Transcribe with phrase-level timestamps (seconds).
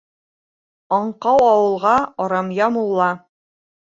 [0.97, 1.93] Аңҡау ауылға
[2.25, 3.11] арамъя мулла.